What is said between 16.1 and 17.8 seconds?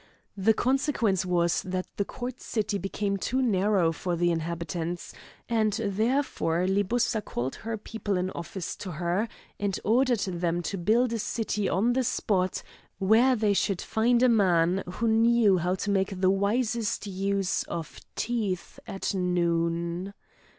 the wisest use